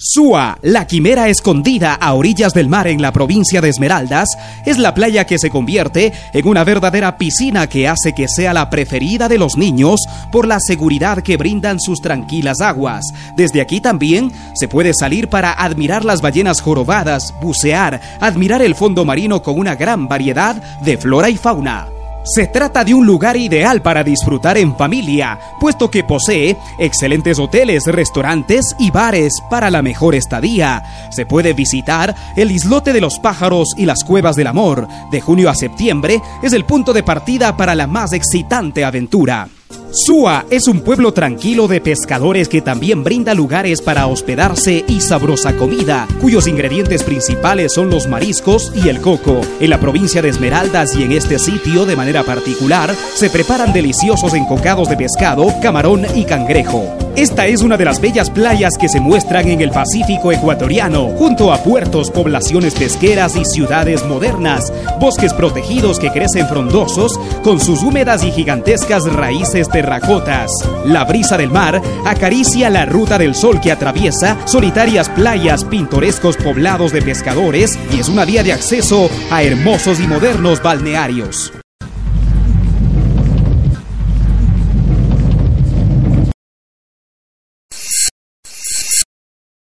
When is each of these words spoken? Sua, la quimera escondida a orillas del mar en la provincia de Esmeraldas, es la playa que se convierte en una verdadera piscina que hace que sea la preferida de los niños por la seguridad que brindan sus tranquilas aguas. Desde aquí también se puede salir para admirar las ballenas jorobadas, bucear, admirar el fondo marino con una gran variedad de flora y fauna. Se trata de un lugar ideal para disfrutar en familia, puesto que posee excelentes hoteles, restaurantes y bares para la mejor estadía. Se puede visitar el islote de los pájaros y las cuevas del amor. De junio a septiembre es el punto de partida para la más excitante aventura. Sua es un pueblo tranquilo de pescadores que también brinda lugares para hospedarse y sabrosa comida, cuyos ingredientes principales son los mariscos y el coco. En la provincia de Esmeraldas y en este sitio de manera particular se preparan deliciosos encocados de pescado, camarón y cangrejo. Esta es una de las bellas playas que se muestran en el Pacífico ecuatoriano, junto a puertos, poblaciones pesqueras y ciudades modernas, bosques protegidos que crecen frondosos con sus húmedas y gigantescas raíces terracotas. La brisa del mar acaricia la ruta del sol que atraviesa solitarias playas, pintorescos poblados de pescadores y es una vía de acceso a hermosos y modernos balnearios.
Sua, 0.00 0.60
la 0.62 0.86
quimera 0.86 1.28
escondida 1.28 1.92
a 1.92 2.14
orillas 2.14 2.52
del 2.54 2.68
mar 2.68 2.86
en 2.86 3.02
la 3.02 3.12
provincia 3.12 3.60
de 3.60 3.68
Esmeraldas, 3.68 4.28
es 4.64 4.78
la 4.78 4.94
playa 4.94 5.26
que 5.26 5.40
se 5.40 5.50
convierte 5.50 6.12
en 6.32 6.46
una 6.46 6.62
verdadera 6.62 7.18
piscina 7.18 7.66
que 7.66 7.88
hace 7.88 8.12
que 8.14 8.28
sea 8.28 8.52
la 8.52 8.70
preferida 8.70 9.28
de 9.28 9.38
los 9.38 9.56
niños 9.56 10.00
por 10.30 10.46
la 10.46 10.60
seguridad 10.60 11.24
que 11.24 11.36
brindan 11.36 11.80
sus 11.80 12.00
tranquilas 12.00 12.60
aguas. 12.60 13.06
Desde 13.36 13.60
aquí 13.60 13.80
también 13.80 14.30
se 14.54 14.68
puede 14.68 14.94
salir 14.94 15.28
para 15.28 15.52
admirar 15.52 16.04
las 16.04 16.22
ballenas 16.22 16.60
jorobadas, 16.60 17.34
bucear, 17.42 18.00
admirar 18.20 18.62
el 18.62 18.76
fondo 18.76 19.04
marino 19.04 19.42
con 19.42 19.58
una 19.58 19.74
gran 19.74 20.06
variedad 20.06 20.80
de 20.80 20.96
flora 20.96 21.28
y 21.28 21.36
fauna. 21.36 21.97
Se 22.34 22.46
trata 22.46 22.84
de 22.84 22.92
un 22.92 23.06
lugar 23.06 23.38
ideal 23.38 23.80
para 23.80 24.04
disfrutar 24.04 24.58
en 24.58 24.76
familia, 24.76 25.38
puesto 25.58 25.90
que 25.90 26.04
posee 26.04 26.58
excelentes 26.78 27.38
hoteles, 27.38 27.84
restaurantes 27.86 28.76
y 28.78 28.90
bares 28.90 29.32
para 29.48 29.70
la 29.70 29.80
mejor 29.80 30.14
estadía. 30.14 30.82
Se 31.10 31.24
puede 31.24 31.54
visitar 31.54 32.14
el 32.36 32.50
islote 32.50 32.92
de 32.92 33.00
los 33.00 33.18
pájaros 33.18 33.70
y 33.78 33.86
las 33.86 34.04
cuevas 34.04 34.36
del 34.36 34.48
amor. 34.48 34.86
De 35.10 35.22
junio 35.22 35.48
a 35.48 35.54
septiembre 35.54 36.20
es 36.42 36.52
el 36.52 36.66
punto 36.66 36.92
de 36.92 37.02
partida 37.02 37.56
para 37.56 37.74
la 37.74 37.86
más 37.86 38.12
excitante 38.12 38.84
aventura. 38.84 39.48
Sua 39.90 40.44
es 40.50 40.68
un 40.68 40.80
pueblo 40.80 41.14
tranquilo 41.14 41.66
de 41.66 41.80
pescadores 41.80 42.50
que 42.50 42.60
también 42.60 43.02
brinda 43.04 43.32
lugares 43.32 43.80
para 43.80 44.06
hospedarse 44.06 44.84
y 44.86 45.00
sabrosa 45.00 45.56
comida, 45.56 46.06
cuyos 46.20 46.46
ingredientes 46.46 47.02
principales 47.02 47.72
son 47.72 47.88
los 47.88 48.06
mariscos 48.06 48.70
y 48.74 48.90
el 48.90 49.00
coco. 49.00 49.40
En 49.60 49.70
la 49.70 49.80
provincia 49.80 50.20
de 50.20 50.28
Esmeraldas 50.28 50.94
y 50.94 51.04
en 51.04 51.12
este 51.12 51.38
sitio 51.38 51.86
de 51.86 51.96
manera 51.96 52.22
particular 52.22 52.94
se 53.14 53.30
preparan 53.30 53.72
deliciosos 53.72 54.34
encocados 54.34 54.90
de 54.90 54.98
pescado, 54.98 55.46
camarón 55.62 56.06
y 56.14 56.24
cangrejo. 56.24 56.84
Esta 57.18 57.46
es 57.48 57.62
una 57.62 57.76
de 57.76 57.84
las 57.84 58.00
bellas 58.00 58.30
playas 58.30 58.78
que 58.78 58.88
se 58.88 59.00
muestran 59.00 59.48
en 59.48 59.60
el 59.60 59.70
Pacífico 59.70 60.30
ecuatoriano, 60.30 61.08
junto 61.16 61.52
a 61.52 61.64
puertos, 61.64 62.12
poblaciones 62.12 62.74
pesqueras 62.76 63.34
y 63.34 63.44
ciudades 63.44 64.04
modernas, 64.04 64.72
bosques 65.00 65.34
protegidos 65.34 65.98
que 65.98 66.12
crecen 66.12 66.46
frondosos 66.46 67.18
con 67.42 67.58
sus 67.58 67.82
húmedas 67.82 68.22
y 68.22 68.30
gigantescas 68.30 69.12
raíces 69.12 69.66
terracotas. 69.78 70.50
La 70.86 71.04
brisa 71.04 71.36
del 71.36 71.52
mar 71.52 71.80
acaricia 72.04 72.68
la 72.68 72.84
ruta 72.84 73.16
del 73.16 73.36
sol 73.36 73.60
que 73.60 73.70
atraviesa 73.70 74.36
solitarias 74.44 75.08
playas, 75.08 75.64
pintorescos 75.64 76.36
poblados 76.36 76.90
de 76.90 77.00
pescadores 77.00 77.78
y 77.92 78.00
es 78.00 78.08
una 78.08 78.24
vía 78.24 78.42
de 78.42 78.52
acceso 78.52 79.08
a 79.30 79.44
hermosos 79.44 80.00
y 80.00 80.08
modernos 80.08 80.60
balnearios. 80.64 81.52